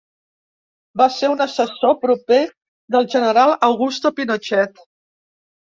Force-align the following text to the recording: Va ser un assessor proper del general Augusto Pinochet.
Va 1.01 1.05
ser 1.15 1.29
un 1.33 1.43
assessor 1.45 1.93
proper 2.07 2.41
del 2.97 3.07
general 3.17 3.55
Augusto 3.71 4.15
Pinochet. 4.19 4.85